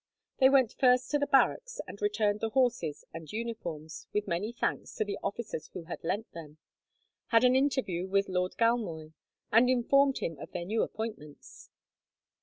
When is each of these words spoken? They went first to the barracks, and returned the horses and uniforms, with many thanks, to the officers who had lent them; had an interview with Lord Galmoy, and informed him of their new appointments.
They 0.39 0.49
went 0.49 0.73
first 0.73 1.11
to 1.11 1.19
the 1.19 1.27
barracks, 1.27 1.79
and 1.87 2.01
returned 2.01 2.39
the 2.39 2.49
horses 2.49 3.05
and 3.13 3.31
uniforms, 3.31 4.07
with 4.11 4.27
many 4.27 4.51
thanks, 4.51 4.95
to 4.95 5.05
the 5.05 5.19
officers 5.23 5.67
who 5.73 5.83
had 5.83 6.03
lent 6.03 6.31
them; 6.31 6.57
had 7.27 7.43
an 7.43 7.55
interview 7.55 8.07
with 8.07 8.27
Lord 8.27 8.53
Galmoy, 8.57 9.13
and 9.51 9.69
informed 9.69 10.17
him 10.17 10.39
of 10.39 10.53
their 10.53 10.65
new 10.65 10.81
appointments. 10.81 11.69